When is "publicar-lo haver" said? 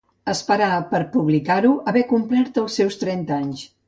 1.15-2.03